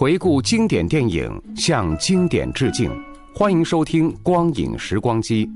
[0.00, 2.90] 回顾经典电影，向经典致敬。
[3.34, 5.46] 欢迎收听《光影时光机》。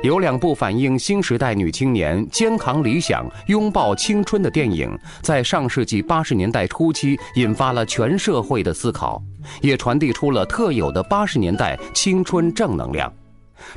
[0.00, 9.20] 有两部反映新时代女青年肩扛理想、拥抱青春的电影，在上世纪八十年代初期引发了全社会的思考，
[9.60, 13.12] 也传递出了特有的八十年代青春正能量。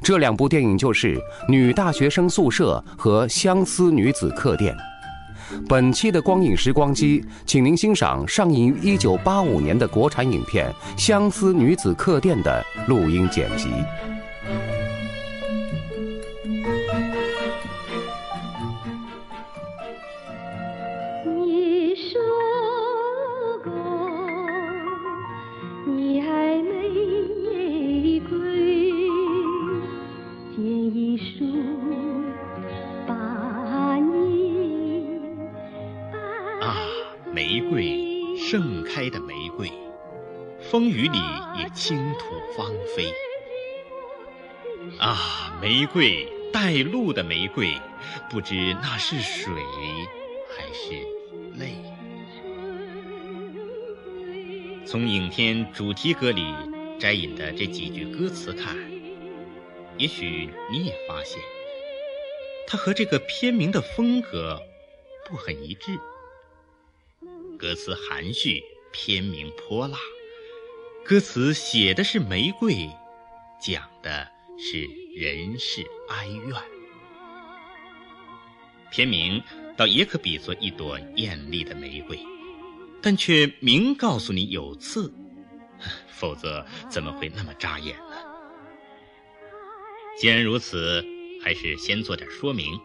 [0.04, 1.18] 这两部电影就是
[1.50, 4.76] 《女大学生宿舍》和《相思女子客店》。
[5.68, 13.70] 本期的光影时光机，请您欣赏上映于一九八五年的国产影片《相思女子客店》的录音剪辑。
[40.76, 41.18] 风雨里
[41.58, 43.10] 也倾吐芳菲。
[45.00, 47.80] 啊，玫瑰，带露的玫瑰，
[48.30, 49.54] 不知那是水
[50.50, 50.92] 还是
[51.58, 51.76] 泪。
[54.86, 56.54] 从影片主题歌里
[57.00, 58.76] 摘引的这几句歌词看，
[59.98, 61.40] 也许你也发现，
[62.68, 64.62] 它和这个片名的风格
[65.26, 65.98] 不很一致。
[67.58, 68.62] 歌词含蓄，
[68.92, 69.98] 片名泼辣。
[71.08, 72.90] 歌词写的是玫瑰，
[73.62, 74.28] 讲的
[74.58, 76.56] 是人世哀怨。
[78.90, 79.40] 片名
[79.78, 82.20] 倒也可比作一朵艳丽的玫瑰，
[83.04, 85.14] 但却明告诉你有刺，
[86.10, 88.18] 否则怎么会那么扎眼呢？
[90.18, 91.06] 既然如此，
[91.44, 92.80] 还是先做点说明。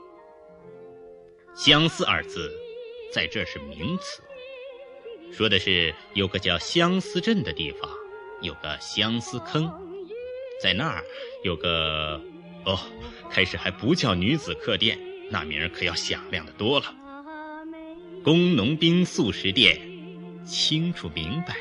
[1.54, 2.52] 相思二字，
[3.10, 4.22] 在这是名词。
[5.32, 7.88] 说的是有个叫相思镇的地方，
[8.40, 9.70] 有个相思坑，
[10.62, 11.04] 在那儿
[11.42, 12.20] 有个
[12.64, 12.78] 哦，
[13.30, 14.98] 开始还不叫女子客店，
[15.30, 16.94] 那名儿可要响亮的多了。
[18.22, 19.80] 工农兵素食店，
[20.44, 21.56] 清楚明白，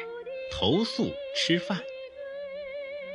[0.51, 1.81] 投宿吃饭。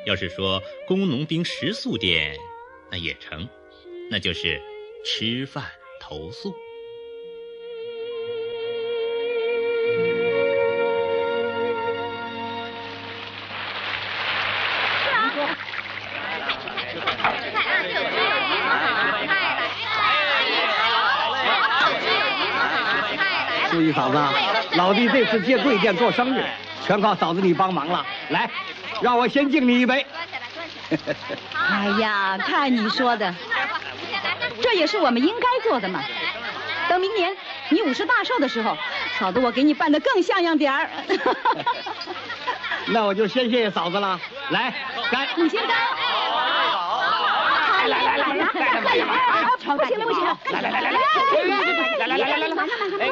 [0.07, 2.37] 要是说工农兵食宿店，
[2.91, 3.49] 那也成，
[4.11, 4.61] 那就是
[5.05, 5.65] 吃饭
[6.01, 6.55] 投宿。
[23.71, 24.17] 注意嫂子，
[24.77, 26.45] 老弟这次借贵店做生日，
[26.87, 28.07] 全靠嫂子你帮忙了。
[28.29, 28.49] 来，
[29.03, 30.07] 让我先敬你一杯。
[31.53, 33.35] 哎呀，看你说的，
[34.63, 36.05] 这也是我们应该做的嘛。
[36.89, 37.35] 等明年
[37.71, 38.77] 你五十大寿的时候，
[39.19, 40.89] 嫂子我给你办的更像样点儿。
[42.87, 44.21] 那我就先谢谢嫂子了。
[44.51, 44.94] 来，干！
[45.37, 45.75] 你先干。
[47.87, 49.05] 来来来来来来来来，
[49.77, 52.57] 不行了不行了，来来来来来来来来来来
[52.97, 53.03] 来。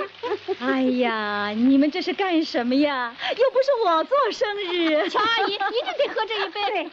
[0.60, 3.14] 哎呀，你们这是干什么呀？
[3.36, 5.08] 又不是我做生日。
[5.10, 6.90] 乔阿姨一定得喝这一杯。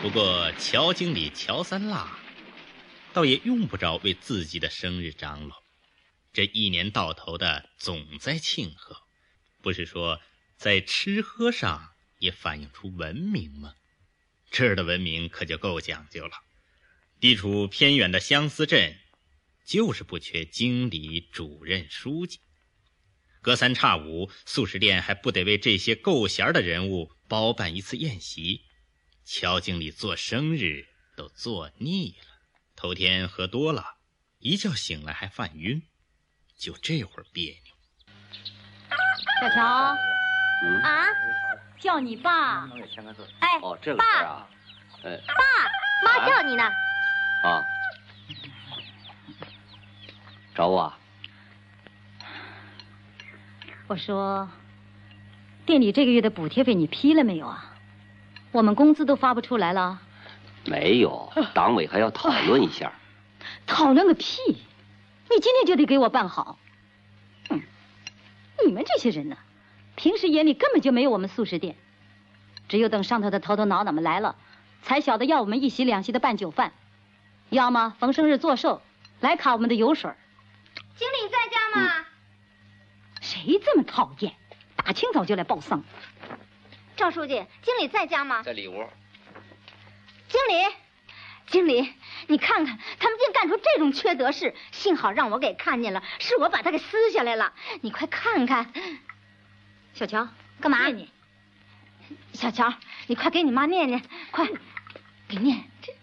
[0.00, 2.08] 不过乔经理乔三辣，
[3.12, 5.52] 倒也用不着为自己的生日张罗，
[6.32, 8.96] 这一年到头的总在庆贺，
[9.62, 10.20] 不是说
[10.56, 13.74] 在吃喝上也反映出文明吗？
[14.50, 16.32] 这儿的文明可就够讲究了。
[17.20, 18.96] 地处偏远的相思镇，
[19.64, 22.40] 就是不缺经理、主任、书记。
[23.42, 28.62] 隔三差五，素食店还不得为这些够闲的人物包办一次宴席。
[29.24, 30.86] 乔经理做生日
[31.16, 32.26] 都做腻了，
[32.74, 33.98] 头天喝多了，
[34.38, 35.82] 一觉醒来还犯晕，
[36.56, 37.74] 就这会儿别扭。
[39.40, 39.94] 小乔，
[40.82, 41.06] 啊，
[41.78, 42.68] 叫你爸。
[43.40, 44.46] 哎，哦，这个事啊，
[45.02, 45.34] 呃，爸
[46.18, 46.64] 妈叫你呢。
[47.44, 47.62] 啊，
[50.54, 50.80] 找我？
[50.80, 50.98] 啊
[53.88, 54.48] 我说，
[55.64, 57.72] 店里这个月的补贴费你批了没有啊？
[58.50, 60.00] 我们工资都发不出来了。
[60.64, 62.92] 没有，党委还要讨论一下。
[63.64, 64.38] 讨论个屁！
[64.48, 66.58] 你今天就得给我办好。
[67.48, 67.62] 哼，
[68.66, 69.36] 你们这些人呢，
[69.96, 71.76] 平时眼里根本就没有我们素食店，
[72.68, 74.36] 只有等上头的头头脑脑们来了，
[74.82, 76.72] 才晓得要我们一席两席的办酒饭，
[77.50, 78.82] 要么逢生日做寿
[79.20, 80.12] 来卡我们的油水。
[80.96, 82.06] 经理在家吗？
[83.20, 84.34] 谁这么讨厌？
[84.76, 85.82] 大清早就来报丧。
[86.94, 88.42] 赵书记，经理在家吗？
[88.42, 88.86] 在里屋。
[90.28, 90.74] 经理，
[91.46, 91.92] 经理，
[92.26, 97.52] 你看看，他们竟干出这种缺德事，幸好让我给看见了，是我把他给撕下来了。
[97.80, 98.72] 你快看看，
[99.96, 100.28] 小乔，
[100.60, 100.84] 干嘛？
[100.88, 101.08] 念念。
[102.34, 102.74] 小乔，
[103.06, 104.46] 你快给你妈念念，快，
[105.26, 105.64] 给念。
[105.80, 105.94] 这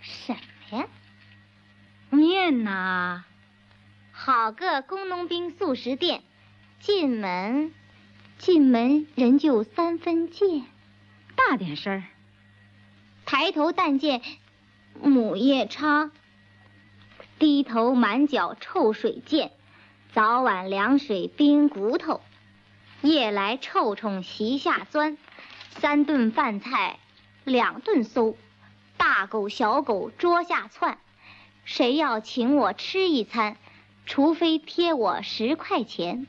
[0.00, 0.36] 什
[0.70, 0.86] 么呀？
[2.10, 3.24] 念呐！
[4.12, 6.22] 好个工农兵素食店，
[6.78, 7.74] 进门，
[8.38, 10.62] 进门人就三分贱。
[11.34, 12.04] 大点声儿。
[13.26, 14.22] 抬头但见
[15.02, 16.12] 母夜叉，
[17.40, 19.50] 低头满脚臭水溅，
[20.12, 22.20] 早晚凉水冰骨头，
[23.02, 25.18] 夜来臭虫席下钻，
[25.70, 27.00] 三顿饭菜
[27.44, 28.36] 两顿馊，
[28.96, 30.98] 大狗小狗桌下窜，
[31.64, 33.56] 谁要请我吃一餐，
[34.06, 36.28] 除非贴我十块钱，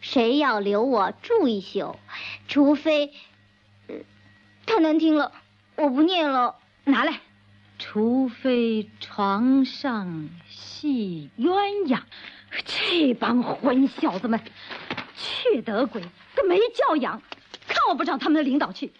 [0.00, 1.96] 谁要留我住一宿，
[2.48, 3.12] 除非……
[4.66, 5.32] 太难听了。
[5.76, 7.20] 我不念了，拿来。
[7.78, 12.00] 除非床上戏鸳鸯，
[12.64, 14.40] 这帮混小子们，
[15.18, 16.00] 缺德鬼，
[16.34, 17.20] 跟没教养，
[17.66, 18.92] 看我不找他们的领导去，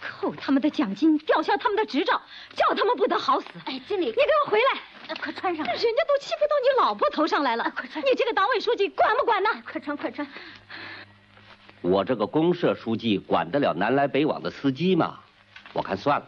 [0.00, 2.20] 扣他们的奖金，吊销他们的执照，
[2.54, 3.46] 叫他们不得好死。
[3.64, 5.64] 哎，经理，你给我回来，快穿上。
[5.64, 8.04] 人家都欺负到你老婆头上来了，快穿。
[8.04, 9.48] 你这个党委书记管不管呢？
[9.64, 10.26] 快穿，快穿。
[11.80, 15.20] 我这个公社书记管得了南来北往的司机吗？
[15.72, 16.26] 我看算了，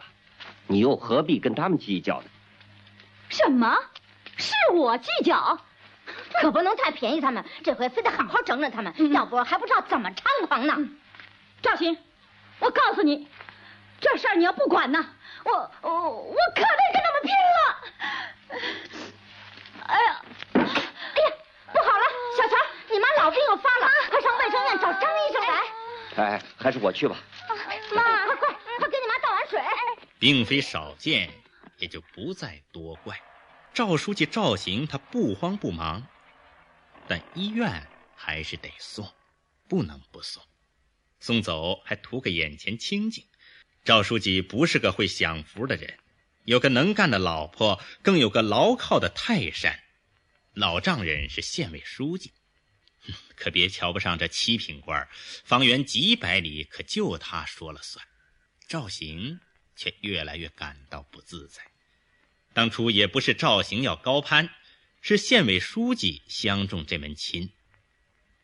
[0.67, 2.27] 你又何必跟他们计较呢？
[3.29, 3.75] 什么？
[4.37, 5.59] 是我计较？
[6.41, 10.75] 可不能太便宜他们，这回非得好好整整他们，要不还不知道怎么猖狂呢。
[11.61, 11.97] 赵鑫，
[12.59, 13.27] 我告诉你，
[13.99, 15.05] 这事儿你要不管呢，
[15.43, 17.59] 我我我可得跟他们拼了！
[19.87, 20.21] 哎呀，
[20.53, 21.31] 哎呀，
[21.71, 22.03] 不好了，
[22.37, 22.55] 小乔，
[22.91, 25.63] 你妈老病又发了，快上卫生院找张医生来。
[26.17, 27.15] 哎，还是我去吧。
[27.93, 29.59] 妈，快快快给你妈倒碗水！
[30.19, 31.29] 并非少见，
[31.77, 33.15] 也就不再多怪。
[33.73, 36.03] 赵书记赵行他不慌不忙，
[37.07, 39.11] 但医院还是得送，
[39.67, 40.43] 不能不送。
[41.19, 43.25] 送走还图个眼前清静。
[43.83, 45.97] 赵书记不是个会享福的人，
[46.43, 49.79] 有个能干的老婆，更有个牢靠的泰山。
[50.53, 52.31] 老丈人是县委书记，
[53.35, 55.07] 可别瞧不上这七品官，
[55.43, 58.05] 方圆几百里可就他说了算。
[58.67, 59.39] 赵行。
[59.79, 61.61] 却越来越感到不自在。
[62.51, 64.49] 当初也不是赵行要高攀，
[65.07, 67.49] 是县委书记相中这门亲，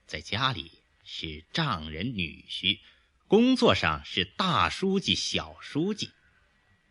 [0.05, 0.71] 在家里
[1.03, 2.79] 是丈人女婿，
[3.27, 6.09] 工作上是大书记小书记，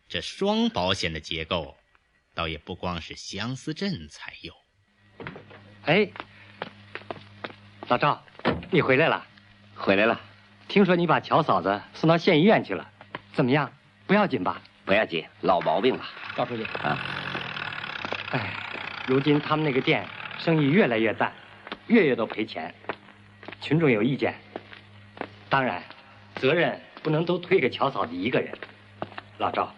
[0.07, 1.75] 这双保险的结构，
[2.35, 4.53] 倒也不光是相思镇才有。
[5.85, 6.07] 哎，
[7.87, 8.23] 老赵，
[8.71, 9.25] 你回来了，
[9.73, 10.21] 回来了。
[10.67, 12.91] 听说你把乔嫂子送到县医院去了，
[13.33, 13.73] 怎么样？
[14.05, 14.61] 不要紧吧？
[14.85, 16.05] 不要紧，老毛病了。
[16.37, 16.95] 赵书记啊，
[18.29, 18.62] 哎，
[19.05, 20.05] 如今他们那个店
[20.39, 21.31] 生意越来越淡，
[21.87, 22.73] 月月都赔钱，
[23.59, 24.33] 群众有意见。
[25.49, 25.83] 当然，
[26.35, 28.57] 责任不能都推给乔嫂子一个人。
[29.37, 29.73] 老赵，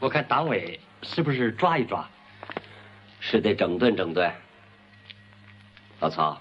[0.00, 2.08] 我看党委是不是抓一抓？
[3.20, 4.32] 是得整顿整顿。
[6.00, 6.40] 老曹，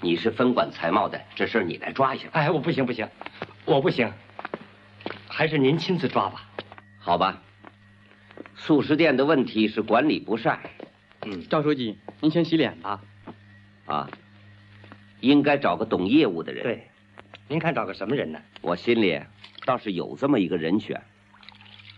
[0.00, 2.28] 你是分管财贸的，这事你来抓一下。
[2.32, 3.06] 哎，我不行不行，
[3.66, 4.10] 我不行，
[5.28, 6.48] 还是您亲自抓吧。
[6.98, 7.40] 好吧，
[8.56, 10.58] 素食店的问题是管理不善。
[11.22, 13.02] 嗯，赵书记，您先洗脸吧。
[13.86, 14.10] 啊，
[15.20, 16.62] 应该找个懂业务的人。
[16.62, 16.88] 对，
[17.48, 18.40] 您看找个什么人呢？
[18.60, 19.20] 我心里
[19.64, 21.02] 倒是有这么一个人选。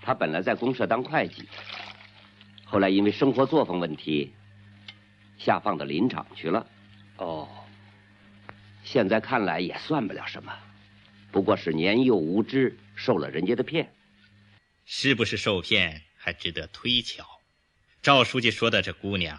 [0.03, 1.49] 他本来在公社当会计，
[2.65, 4.33] 后来因为生活作风问题，
[5.37, 6.67] 下放到林场去了。
[7.19, 7.47] 哦，
[8.83, 10.53] 现在看来也算不了什么，
[11.31, 13.93] 不过是年幼无知，受了人家的骗。
[14.87, 17.25] 是不是受骗还值得推敲？
[18.03, 19.39] 赵书记说的这姑娘，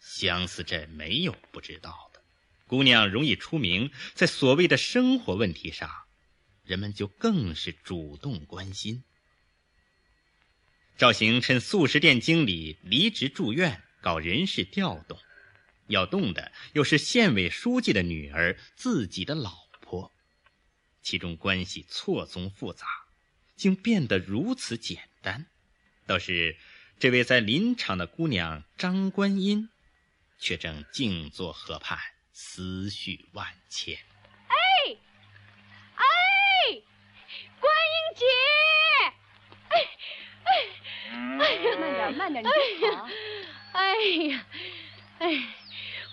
[0.00, 2.22] 相思镇没有不知道的。
[2.66, 5.90] 姑娘容易出名，在所谓的生活问题上，
[6.62, 9.02] 人们就更是主动关心。
[10.98, 15.18] 赵行趁素食店经理离职住院，搞人事调动，
[15.86, 20.12] 要动的又是县委书记的女儿，自己的老婆，
[21.00, 22.86] 其中关系错综复杂，
[23.56, 25.46] 竟变得如此简单。
[26.06, 26.56] 倒是
[27.00, 29.70] 这位在林场的姑娘张观音，
[30.38, 31.98] 却正静坐河畔，
[32.30, 33.96] 思绪万千。
[34.48, 34.54] 哎，
[35.94, 36.04] 哎，
[37.58, 38.26] 观音姐！
[39.70, 39.88] 哎
[40.44, 40.68] 哎
[41.38, 43.08] 哎呀，慢点，慢点，你别跑！
[43.72, 43.94] 哎
[44.28, 44.44] 呀，
[45.20, 45.42] 哎，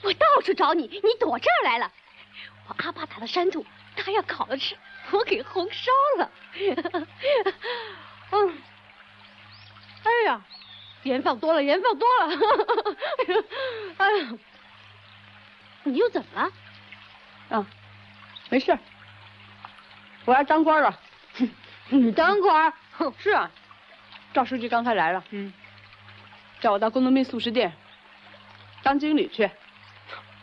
[0.04, 1.92] 我到处找你，你躲这儿来了。
[2.70, 3.66] 我阿爸打了山兔，
[3.98, 4.78] 他要烤了吃，
[5.12, 6.32] 我给红烧了。
[8.32, 8.62] 嗯。
[10.04, 10.46] 哎呀，
[11.08, 12.28] 盐放多了，盐放多了。
[13.98, 14.34] 哎呀，
[15.84, 16.52] 你又怎么了？
[17.58, 17.66] 啊，
[18.50, 18.78] 没事。
[20.26, 21.00] 我要当官了。
[21.90, 22.74] 你当官？
[23.18, 23.50] 是啊，
[24.34, 25.24] 赵书记刚才来了。
[25.32, 25.54] 嗯，
[26.60, 27.72] 叫我到工农兵素食店
[28.84, 29.50] 当经理去。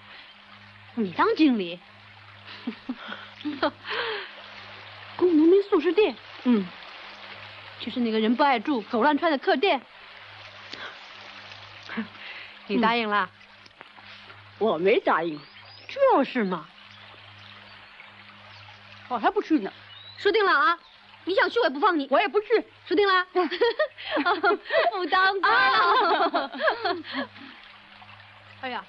[0.97, 1.79] 你当经理？
[5.17, 6.15] 工农民素食店？
[6.45, 6.67] 嗯。
[7.81, 9.83] 就是那个人不爱住、狗乱窜的客店，
[12.67, 13.29] 你答应了？
[14.59, 15.39] 我没答应，
[15.89, 16.67] 就是嘛。
[19.09, 19.73] 我还不去呢。
[20.17, 20.79] 说定了啊！
[21.25, 22.07] 你想去我也不放你。
[22.11, 22.47] 我也不去。
[22.87, 23.27] 说定了。
[24.93, 26.51] 不当官。
[28.63, 28.85] 哎呀，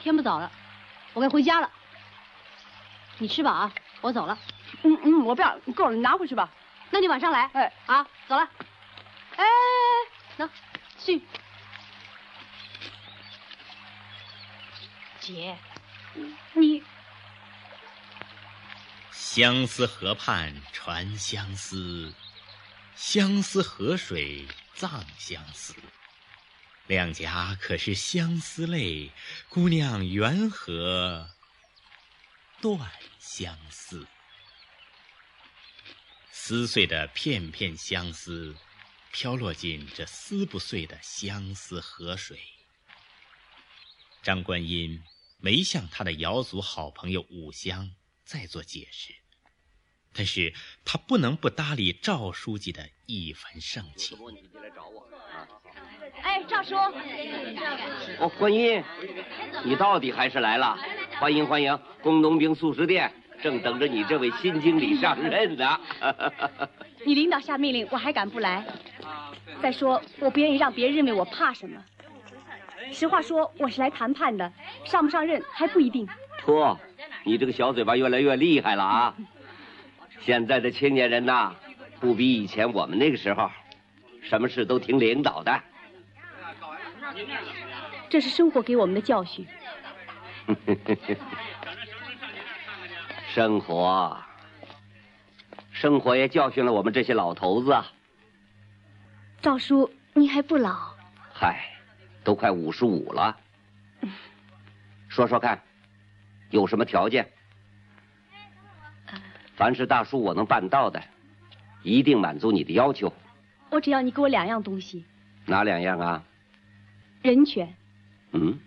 [0.00, 0.50] 天不早了，
[1.12, 1.70] 我该回家了。
[3.18, 4.36] 你吃吧啊，我走了。
[4.82, 6.48] 嗯嗯，我不要，够了，你拿回去吧。
[6.90, 8.48] 那你晚上来，哎，好，走了。
[9.36, 9.44] 哎，
[10.38, 10.48] 那，
[10.98, 11.22] 去。
[15.22, 15.56] 姐，
[16.54, 16.82] 你。
[19.12, 22.12] 相思河畔传相思，
[22.96, 25.76] 相思河水葬相思。
[26.88, 29.12] 两颊可是相思泪，
[29.48, 31.30] 姑娘缘何
[32.60, 34.08] 断相思？
[36.32, 38.56] 撕碎的片片相思，
[39.12, 42.40] 飘落进这撕不碎的相思河水。
[44.22, 45.02] 张观音
[45.44, 47.90] 没向他的瑶族好朋友武香
[48.24, 49.12] 再做解释，
[50.12, 54.16] 但是他不能不搭理赵书记的一番盛情。
[56.22, 56.76] 哎，赵叔。
[58.20, 58.80] 哦，观音，
[59.64, 60.78] 你到底还是来了，
[61.18, 63.12] 欢迎欢迎，工农兵素食店。
[63.42, 65.80] 正等着你这位新经理上任呢。
[67.04, 68.64] 你领导下命令，我还敢不来？
[69.60, 71.84] 再说，我不愿意让别人认为我怕什么。
[72.92, 74.52] 实话说，我是来谈判的，
[74.84, 76.06] 上不上任还不一定。
[76.38, 76.78] 托，
[77.24, 79.14] 你这个小嘴巴越来越厉害了啊！
[80.20, 81.54] 现在的青年人呐，
[82.00, 83.50] 不比以前我们那个时候，
[84.22, 85.60] 什么事都听领导的。
[88.08, 89.46] 这是生活给我们的教训。
[93.34, 94.16] 生活，
[95.70, 97.90] 生活也教训了我们这些老头子啊。
[99.40, 100.76] 赵叔，你还不老？
[101.32, 101.64] 嗨，
[102.24, 103.36] 都快五十五了。
[105.08, 105.60] 说说看，
[106.50, 107.28] 有什么条件？
[109.56, 111.02] 凡是大叔我能办到的，
[111.82, 113.12] 一定满足你的要求。
[113.70, 115.04] 我只要你给我两样东西。
[115.46, 116.22] 哪两样啊？
[117.22, 117.72] 人权。
[118.32, 118.58] 嗯。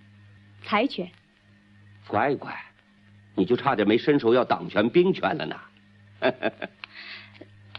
[0.64, 1.10] 财权。
[2.08, 2.56] 乖乖。
[3.36, 5.60] 你就差点没伸手要党权兵权了呢。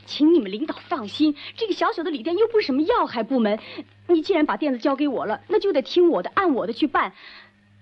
[0.07, 3.59] 请你们领导放心，这个小小的旅店又不是什么要害部门。
[4.07, 7.13] 你既然把店子交给我了，那就得听我的，按我的去办。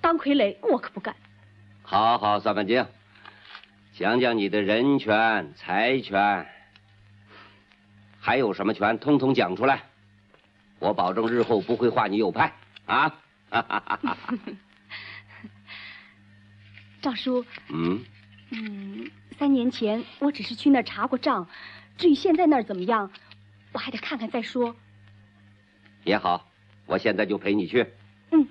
[0.01, 1.15] 当傀儡我可不干。
[1.83, 2.87] 好好，算盘精，
[3.93, 6.47] 讲讲你的人权、财权，
[8.19, 9.83] 还有什么权，通通讲出来。
[10.81, 12.53] 我保证日后不会画你右派
[12.87, 13.15] 啊！
[17.01, 18.03] 赵叔，嗯，
[18.51, 21.47] 嗯，三年前我只是去那儿查过账，
[21.97, 23.11] 至于现在那儿怎么样，
[23.73, 24.75] 我还得看看再说。
[26.05, 26.49] 也好，
[26.87, 27.87] 我现在就陪你去。
[28.31, 28.47] 嗯。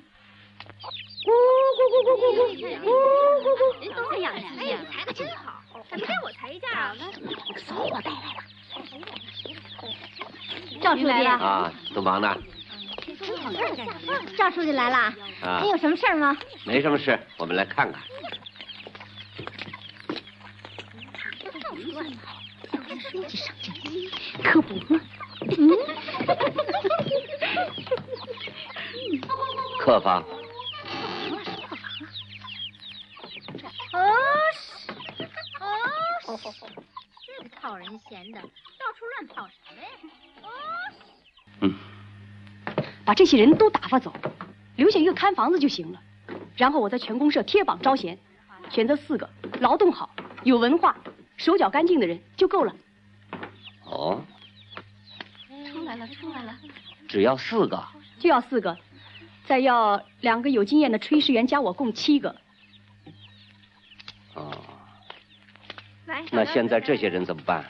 [1.23, 2.87] 咕咕咕咕咕咕
[3.41, 3.97] 咕咕咕！
[4.13, 6.95] 哎呀，哎呀，裁的真好，怎么给我裁一件啊？
[7.65, 8.43] 扫货带来了。
[10.81, 12.37] 赵书记来了啊，都忙呢。
[14.37, 15.13] 赵书记来了，
[15.61, 16.35] 你有什么事吗？
[16.65, 18.01] 没什么事，我们来看看。
[22.99, 23.73] 书记上阵，
[24.43, 24.99] 可不嘛？
[29.79, 30.23] 客房。
[33.93, 33.97] 哦，
[36.27, 36.39] 哦，
[37.61, 38.47] 讨人嫌的，到
[38.97, 39.89] 处乱跑什么呀？
[40.41, 40.47] 哦，
[41.61, 41.75] 嗯，
[43.05, 44.13] 把这些人都打发走，
[44.75, 46.01] 留下一个看房子就行了。
[46.55, 48.17] 然后我在全公社贴榜招贤，
[48.69, 50.09] 选择四个劳动好、
[50.43, 50.95] 有文化、
[51.37, 52.75] 手脚干净的人就够了。
[53.85, 54.23] 哦，
[55.71, 56.55] 出来了，出来了，
[57.13, 57.85] 只要四个，
[58.17, 58.75] 就要四个，
[59.45, 62.35] 再要两个有经验的炊事员，加我共七个。
[64.33, 64.51] 哦，
[66.31, 67.63] 那现在这些人怎么办？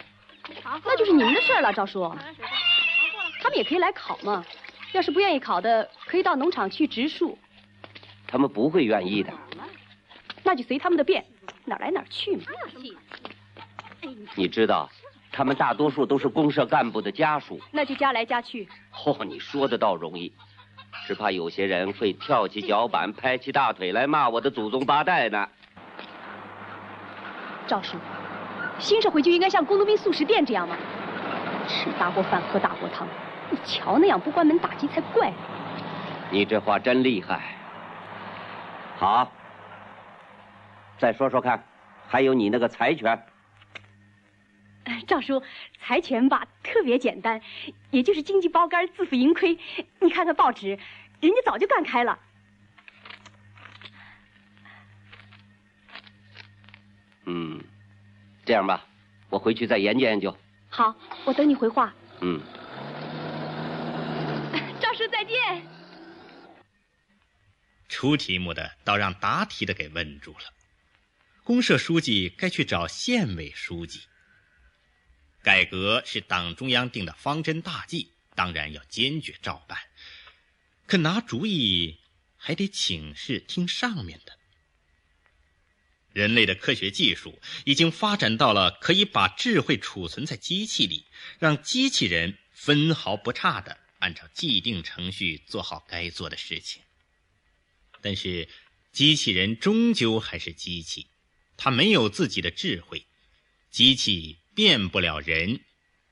[0.86, 2.10] 那就是你们的事了，赵叔。
[3.42, 4.46] 他们也可以来考嘛，
[4.94, 7.38] 要是不愿意考的，可以到农场去植树。
[8.26, 9.34] 他们不会愿意的。
[10.42, 11.26] 那就随他们的便，
[11.66, 12.46] 哪来哪去嘛。
[14.36, 14.90] 你知道，
[15.36, 17.60] 他们大多数都是公社干部的家属。
[17.72, 18.70] 那就加来加去。
[18.94, 20.32] 嚯，你说的倒容易，
[21.08, 25.50] 只怕有些人会跳起脚板，拍起大腿来骂我的祖宗八代呢。
[27.66, 27.98] 赵叔，
[28.78, 30.78] 新社会就应该像工农兵素食店这样吗？
[31.68, 33.08] 吃大锅饭，喝大锅汤。
[33.50, 35.36] 你瞧那样不关门打击才怪呢。
[36.30, 37.56] 你这话真厉害。
[38.98, 39.32] 好，
[41.00, 41.64] 再说说看，
[42.08, 43.20] 还有你那个财权。
[45.08, 45.42] 赵叔，
[45.80, 47.42] 财权吧特别简单，
[47.92, 49.58] 也就是经济包干，自负盈亏。
[50.00, 50.78] 你看看报纸，
[51.20, 52.20] 人家早就干开了。
[57.26, 57.64] 嗯，
[58.46, 58.86] 这样吧，
[59.30, 60.36] 我回去再研究研究。
[60.70, 61.94] 好，我等你回话。
[62.22, 62.42] 嗯。
[64.82, 65.66] 赵叔再见。
[67.88, 70.40] 出题目的倒让答题的给问住了。
[71.44, 74.02] 公社书记该去找县委书记。
[75.44, 79.78] 改革是党中央定的方针大计，当然要坚决照办。
[80.88, 82.00] 可拿主意
[82.38, 84.40] 还得请示听上面的。
[86.14, 91.06] 人类的科学技术已经发展到了可以把智慧储存在机器里，
[91.40, 96.82] 让机器人分毫不差的按照既定程序做好该做的事情。
[98.00, 98.48] 但是，
[98.92, 101.08] 机器人终究还是机器，
[101.58, 103.08] 它没有自己的智慧，
[103.72, 105.60] 机器变不了人，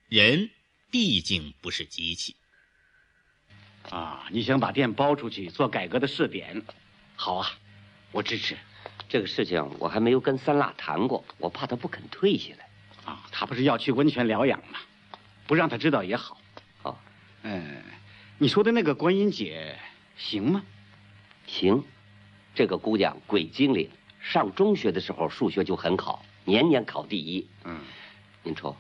[0.10, 0.49] 人
[0.89, 2.36] 毕竟不是机器。
[3.89, 6.62] 啊，你想把店包出去做改革的试点？
[7.15, 7.51] 好啊，
[8.12, 8.58] 我支持。
[9.10, 12.69] 这个事情我还没有跟三辣谈过，我怕他不肯退下来。
[13.06, 14.80] 啊，他不是要去温泉疗养吗？
[15.45, 16.39] 不让他知道也好。
[16.84, 16.97] 哦，
[17.43, 17.84] 嗯，
[18.38, 19.77] 你说的那个观音姐
[20.17, 20.63] 行吗？
[21.45, 21.84] 行，
[22.56, 23.89] 这个姑娘鬼精灵，
[24.21, 27.45] 上中学的时候数学就很好，年年考第一。
[27.65, 27.82] 嗯，
[28.43, 28.75] 您瞅，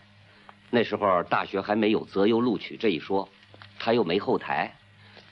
[0.69, 3.29] 那时候大学还没有择优录取这一说，
[3.77, 4.75] 他又没后台。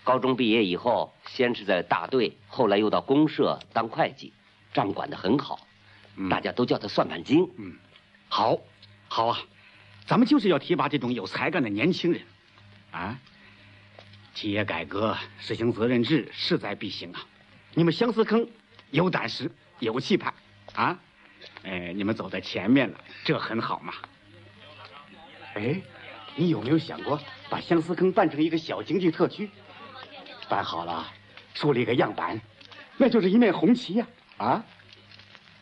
[0.03, 4.33] 高中毕业以后，先是在大队，后来又到公社当会计。
[4.71, 5.67] 账管的很好，
[6.29, 7.49] 大家都叫他算盘精。
[7.57, 7.75] 嗯，
[8.27, 8.57] 好，
[9.07, 9.39] 好啊，
[10.05, 12.21] 咱们就是要提拔这种有才干的年轻人，
[12.91, 13.19] 啊，
[14.35, 17.25] 企业改革实行责任制势在必行啊！
[17.73, 18.47] 你们相思坑
[18.91, 20.31] 有胆识有气派
[20.73, 20.99] 啊！
[21.63, 23.93] 哎，你们走在前面了，这很好嘛。
[25.59, 25.81] 哎，
[26.37, 29.49] 你有没有想过把相思坑办成一个小经济特区？
[30.47, 31.13] 办好了，
[31.53, 32.39] 树立个样板，
[32.95, 34.07] 那就是一面红旗呀！
[34.37, 34.65] 啊，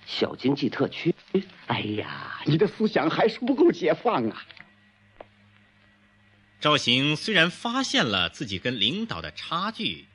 [0.05, 1.13] 小经济特区。
[1.65, 4.45] 哎呀，你的思想还是不够解放啊！
[6.59, 10.05] 赵行虽然发现了自己跟领导的差距，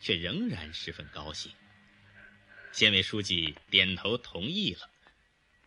[0.00, 1.52] 却仍然十分高兴。
[2.72, 4.89] 县委书记点头同意了，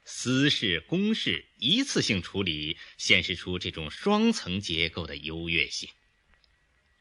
[0.06, 5.90] 私事公事一次性处理，显示出这种双层结构的优越性。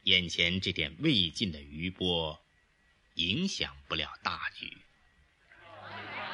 [0.03, 2.39] 眼前这点未尽的余波，
[3.15, 4.77] 影响不了大局。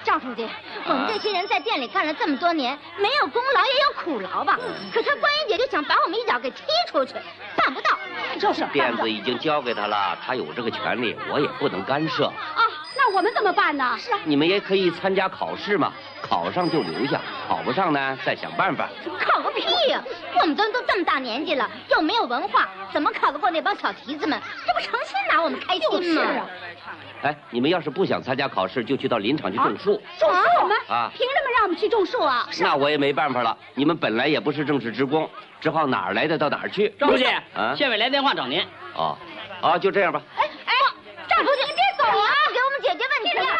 [0.03, 0.47] 赵书记，
[0.85, 4.57] 我们这些人在店里干了这么多年，没有功劳也有苦劳吧？
[4.93, 7.13] 可他关音姐就想把我们一脚给踢出去，
[7.57, 7.99] 办不到。
[8.39, 12.27] 就是辫子已经交给他了，他有这个权利，我也不能干涉。
[12.27, 12.63] 啊，
[13.09, 13.95] 那我们怎么办呢？
[13.97, 15.91] 是啊，你们也可以参加考试嘛，
[16.21, 18.87] 考上就留下，考不上呢再想办法。
[19.19, 19.99] 考个屁呀！
[20.39, 24.39] 我们都都这么大年纪了，又没有文化，怎么考得过那帮小蹄子们？
[24.67, 26.45] 这不成心拿我们开心吗？
[27.23, 29.99] 哎，你们要是不想参加考试，就去到林场去种树。
[30.19, 30.75] 种树吗？
[30.87, 32.47] 啊，凭什么让我们去种树啊？
[32.61, 33.57] 那我也没办法了。
[33.73, 35.27] 你们本来也不是正式职工，
[35.59, 36.89] 只好哪儿来的到哪儿去。
[36.99, 38.63] 张书记，啊，县委来电话找您。
[38.93, 39.17] 哦，
[39.61, 40.21] 啊，就这样吧。
[40.37, 40.73] 哎哎，
[41.27, 42.38] 赵书记，您别走啊。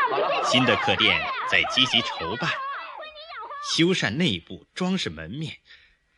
[0.50, 2.50] 新的客店在积极筹办，
[3.74, 5.58] 修缮内部，装饰门面。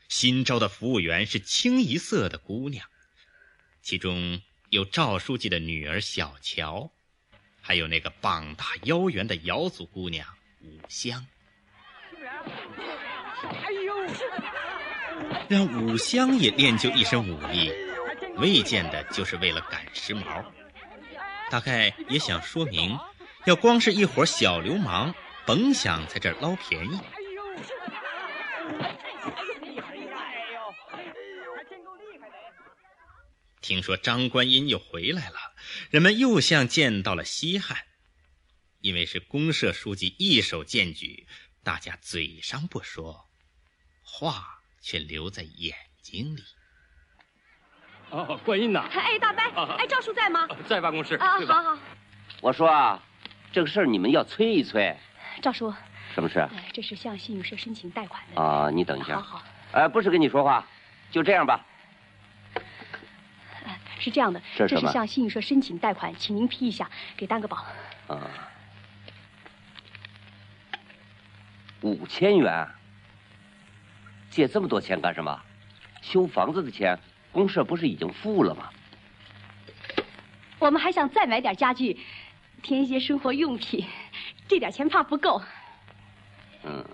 [0.08, 2.86] 新招的服务员是清一色的姑娘，
[3.82, 6.92] 其中有赵书记的女儿小乔。
[7.64, 10.28] 还有那个膀大腰圆的瑶族姑娘
[10.62, 11.28] 五香。
[13.44, 13.94] 哎呦
[15.48, 17.72] 让武香也练就一身武艺，
[18.38, 20.44] 未见的就是为了赶时髦，
[21.52, 22.98] 大概也想说明，
[23.46, 25.14] 要光是一伙小流氓，
[25.46, 27.00] 甭想在这儿捞便宜。
[33.62, 35.38] 听说张观音又回来了，
[35.90, 37.78] 人们又像见到了稀罕，
[38.80, 41.28] 因为是公社书记一手荐举，
[41.64, 43.30] 大家嘴上不说，
[44.04, 44.58] 话。
[44.84, 46.42] 却留在眼睛里。
[48.10, 48.80] 哦，观音呐！
[48.92, 50.48] 哎，大伯，哎，赵叔在吗？
[50.68, 51.14] 在办公室。
[51.18, 51.78] 啊，好好。
[52.42, 53.00] 我说啊，
[53.52, 54.96] 这个事儿你们要催一催。
[55.42, 55.74] 赵叔。
[56.14, 56.48] 什么事？
[56.74, 58.42] 这是向信用社申请贷款的。
[58.42, 59.16] 啊，你等一下。
[59.16, 59.44] 好好。
[59.72, 60.66] 哎，不是跟你说话，
[61.10, 61.66] 就这样吧。
[64.00, 67.66] 是这样的，这是向信用社申请贷款，请您批一下，给担个保。
[68.08, 68.20] 啊。
[71.82, 72.68] 五千元。
[74.30, 75.42] 借这么多钱干什么？
[76.02, 76.98] 修房子的钱，
[77.32, 78.70] 公社不是已经付了吗？
[80.58, 82.00] 我们还想再买点家具，
[82.62, 83.86] 添一些生活用品，
[84.48, 85.42] 这点钱怕不够。
[86.64, 86.86] 嗯。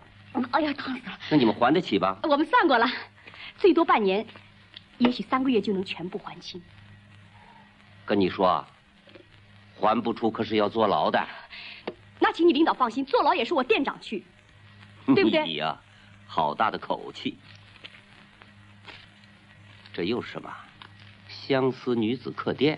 [0.52, 1.18] 哎呀，烫死了！
[1.32, 2.20] 那你们还得起吧？
[2.24, 2.86] 我们算过了，
[3.58, 4.24] 最多半年，
[5.00, 6.62] 也许三个月就能全部还清。
[8.06, 8.64] 跟你说，
[9.80, 11.28] 还不出可是要坐牢的。
[12.20, 14.24] 那请你领导放心，坐牢也是我店长去，
[15.16, 15.44] 对不对？
[15.44, 15.76] 你呀。
[16.28, 17.38] 好大的口气！
[19.94, 20.54] 这又是什么？
[21.30, 22.78] 相思女子客店。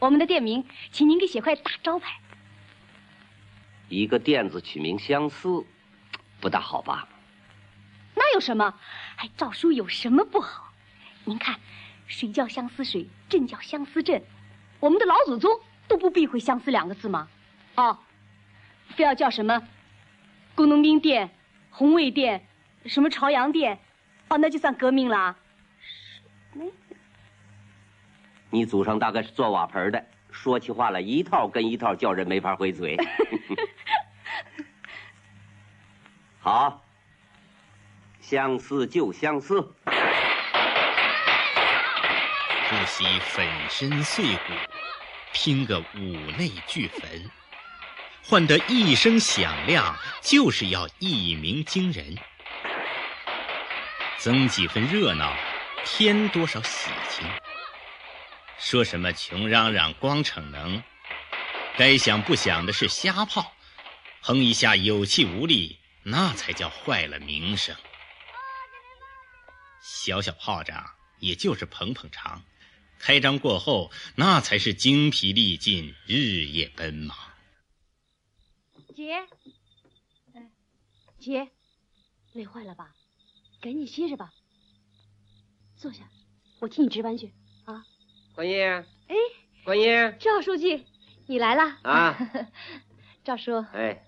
[0.00, 2.18] 我们的店名，请您给写块大招牌。
[3.90, 5.64] 一个店子取名相思，
[6.40, 7.06] 不大好吧？
[8.14, 8.74] 那有什么？
[9.16, 10.72] 哎，赵叔有什么不好？
[11.24, 11.60] 您看，
[12.06, 14.22] 水叫相思水，镇叫相思镇，
[14.80, 17.28] 我们的老祖宗都不避讳相思两个字吗？
[17.74, 17.98] 哦，
[18.88, 19.62] 非要叫什么？
[20.54, 21.30] 工农兵店。
[21.72, 22.44] 红卫店，
[22.86, 23.78] 什么朝阳店，
[24.28, 25.36] 哦，那就算革命了。
[28.50, 32.96] 你祖上大概是做瓦盆的，说起话来一套跟一套，叫人没法回嘴。
[36.40, 36.84] 好，
[38.20, 39.60] 相思就相思。
[42.68, 44.52] 不惜粉身碎骨，
[45.32, 47.30] 拼个五内俱焚。
[48.22, 52.16] 换得一声响亮，就是要一鸣惊人，
[54.18, 55.32] 增几分热闹，
[55.84, 57.26] 添多少喜庆。
[58.60, 60.82] 说什么穷嚷嚷光逞能，
[61.78, 63.52] 该想不想的是瞎炮，
[64.20, 67.74] 哼一下有气无力，那才叫坏了名声。
[69.82, 72.44] 小小炮仗也就是捧捧场，
[72.98, 77.16] 开张过后，那才是精疲力尽，日夜奔忙。
[78.94, 79.26] 姐，
[81.18, 81.50] 姐，
[82.34, 82.94] 累坏了吧？
[83.62, 84.30] 赶紧歇着吧。
[85.76, 86.10] 坐下，
[86.60, 87.32] 我替你值班去。
[88.30, 88.62] 啊，观音。
[88.64, 89.16] 哎，
[89.64, 90.14] 观音。
[90.18, 90.86] 赵书记，
[91.26, 91.62] 你来了。
[91.82, 92.16] 啊，
[93.24, 93.64] 赵叔。
[93.72, 94.02] 哎，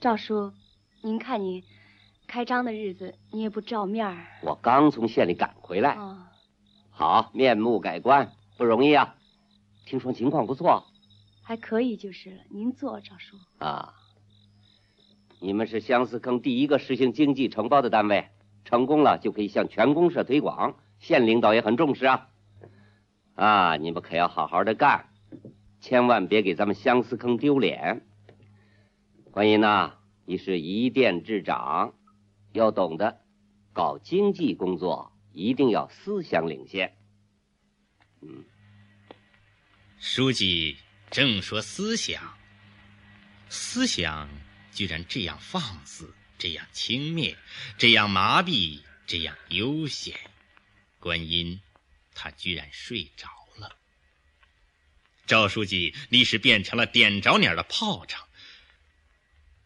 [0.00, 0.52] 赵叔，
[1.02, 1.62] 您看您
[2.26, 4.26] 开张的日子，你也不照面儿。
[4.42, 5.92] 我刚从县里赶回来。
[5.94, 6.24] 哦
[6.90, 9.14] 好，面目改观，不容易啊。
[9.86, 10.84] 听说情况不错。
[11.42, 13.36] 还可以就是了，您坐，赵叔。
[13.58, 13.94] 啊，
[15.38, 18.28] 你们是相思坑第一个实行经济承包的单位，
[18.64, 22.28] 成功了就可以向全公社推广，县领导也很重视啊。
[23.34, 25.08] 啊，你们可要好好的干，
[25.80, 28.06] 千万别给咱们相思坑丢脸。
[29.30, 29.94] 观音呐，
[30.26, 31.94] 你是一店之长，
[32.52, 33.20] 要懂得
[33.72, 36.96] 搞经济工作，一定要思想领先。
[38.20, 38.44] 嗯，
[39.98, 40.76] 书记。
[41.10, 42.22] 正说思想，
[43.48, 44.28] 思想
[44.70, 47.34] 居然这样放肆，这样轻蔑，
[47.78, 50.14] 这样麻痹，这样悠闲。
[50.98, 51.60] 观音，
[52.14, 53.78] 他居然睡着了。
[55.26, 58.28] 赵书记立时变成了点着鸟的炮仗。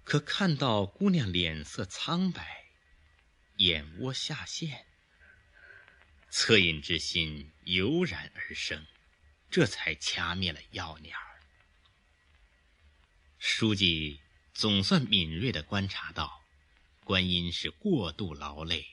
[0.05, 2.66] 可看到姑娘脸色苍白，
[3.57, 4.85] 眼窝下陷，
[6.31, 8.85] 恻隐之心油然而生，
[9.49, 11.16] 这才掐灭了药鸟。
[13.38, 14.21] 书记
[14.53, 16.42] 总算敏锐地观察到，
[17.05, 18.85] 观音是过度劳累，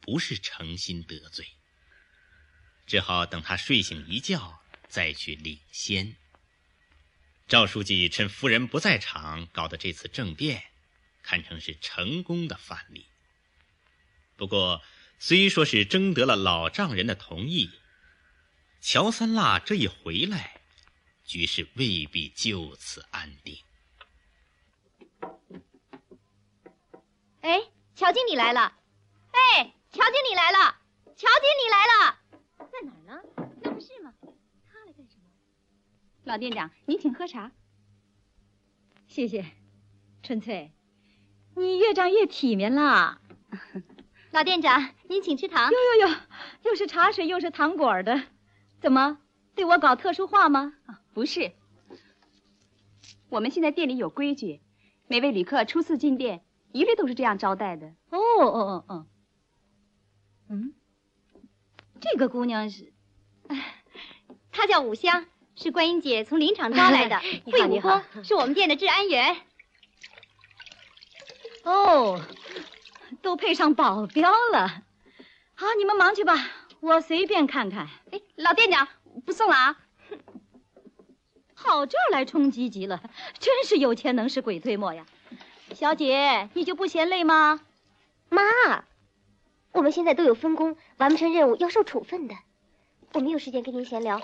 [0.00, 1.46] 不是诚心得罪。
[2.86, 6.16] 只好等他睡醒一觉，再去领先。
[7.48, 10.62] 赵书记趁夫人不在场搞的这次政变，
[11.22, 13.06] 堪称是成功的范例。
[14.36, 14.82] 不过，
[15.18, 17.70] 虽说是征得了老丈人的同意，
[18.80, 20.60] 乔三辣这一回来，
[21.24, 23.58] 局势未必就此安定。
[27.40, 27.62] 哎，
[27.94, 28.78] 乔经理来了！
[29.32, 30.80] 哎，乔经理来了！
[31.16, 32.18] 乔经理来了！
[32.76, 33.22] 在哪儿呢？
[33.62, 34.12] 那不是吗？
[34.20, 35.30] 他来干什么？
[36.24, 37.50] 老店长，您请喝茶。
[39.06, 39.46] 谢谢，
[40.22, 40.72] 春翠，
[41.54, 43.20] 你越长越体面了。
[44.30, 45.70] 老店长，您请吃糖。
[45.70, 46.16] 哟哟哟，
[46.64, 48.24] 又是茶水又是糖果的，
[48.80, 49.20] 怎么
[49.54, 50.74] 对我搞特殊化吗？
[51.14, 51.52] 不是，
[53.30, 54.60] 我们现在店里有规矩，
[55.06, 57.94] 每位旅客初次进店，一律都是这样招待的。
[58.10, 59.06] 哦哦哦哦，
[60.50, 60.74] 嗯，
[62.10, 62.92] 这个姑娘是，
[64.52, 67.18] 她叫五香，是观音姐从林场招来的。
[67.50, 69.36] 会武功是我们店的治安员。
[71.64, 72.20] 哦。
[73.22, 74.82] 都配上保镖了，
[75.54, 76.34] 好，你们忙去吧，
[76.80, 77.88] 我随便看看。
[78.12, 78.86] 哎，老店长
[79.24, 79.78] 不送了啊！
[81.54, 83.00] 跑这儿来充积极了，
[83.38, 85.06] 真是有钱能使鬼推磨呀！
[85.74, 87.60] 小姐，你就不嫌累吗？
[88.28, 88.42] 妈，
[89.76, 92.34] 我们现在都有分工，完不成任务要受处分的。
[93.12, 94.22] 我没有时间跟您闲聊，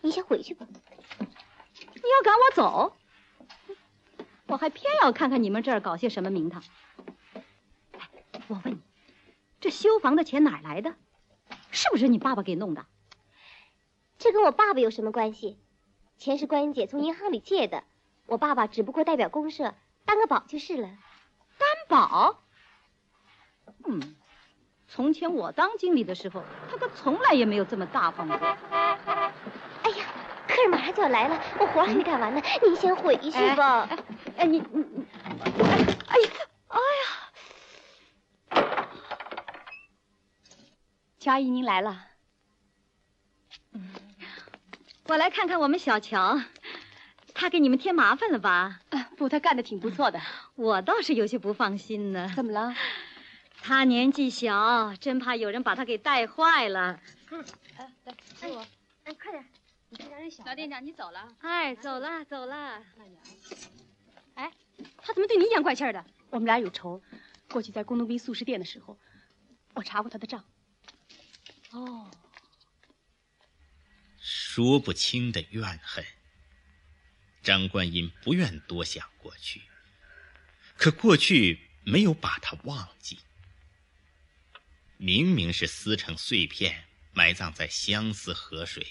[0.00, 0.64] 您先回去吧。
[0.70, 2.96] 你要赶我走？
[4.46, 6.62] 我还偏要看看你们这儿搞些什么名堂。
[8.46, 8.78] 我问你，
[9.60, 10.94] 这修房的钱哪来的？
[11.72, 12.86] 是不是你爸爸给弄的？
[14.18, 15.58] 这跟我爸爸有什么关系？
[16.16, 17.82] 钱是观音姐从银行里借的，
[18.26, 20.86] 我爸爸只不过代表公社担个保就是了。
[20.86, 22.40] 担保？
[23.84, 24.14] 嗯，
[24.94, 28.36] 从前我当经理的时候，他可从来也没有这么大方过。
[28.36, 30.04] 哎呀，
[30.46, 33.88] 客人马上就要来了，我活还没干完呢，您先回去吧。
[33.88, 33.98] 哎，
[34.36, 35.06] 哎，你你你，
[36.08, 36.30] 哎呀，
[36.68, 36.78] 哎
[38.60, 38.88] 呀！
[41.18, 42.08] 乔阿姨，您来了。
[45.06, 46.38] 我来看看我们小乔，
[47.32, 48.80] 他给你们添麻烦了吧？
[49.16, 50.20] 不，他干的挺不错的。
[50.54, 52.30] 我倒是有些不放心呢。
[52.36, 52.74] 怎么了？
[53.64, 57.00] 他年纪小，真怕有人把他给带坏了。
[57.30, 57.44] 嗯，
[57.78, 58.66] 来，给我。
[59.04, 59.46] 哎，快点，
[59.88, 60.44] 你看人小。
[60.44, 61.36] 老店长，你走了？
[61.38, 62.82] 哎，走了，走了。
[64.34, 64.50] 哎，
[64.96, 66.04] 他怎么对你阴阳怪气的？
[66.30, 67.00] 我们俩有仇，
[67.50, 68.98] 过去在工农兵素食店的时候，
[69.74, 70.44] 我查过他的账。
[71.70, 72.10] 哦，
[74.18, 76.04] 说不清的怨恨。
[77.44, 79.62] 张观音不愿多想过去，
[80.76, 83.20] 可过去没有把他忘记。
[85.04, 88.86] 明明是撕成碎片，埋葬在相思河水，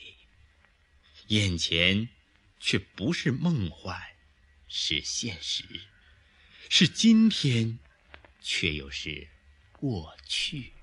[1.27, 2.09] 眼前
[2.59, 3.97] 却不是梦幻，
[4.67, 5.63] 是现实，
[6.67, 7.79] 是今天，
[8.41, 9.25] 却又是
[9.71, 10.73] 过去。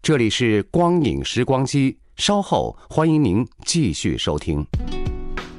[0.00, 4.66] 这里是光影时光机，稍后欢迎您继续收听。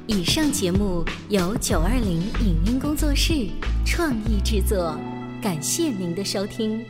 [0.08, 3.48] 以上节目由九二零影音工作室
[3.86, 4.98] 创意制作，
[5.40, 6.84] 感谢您的收听。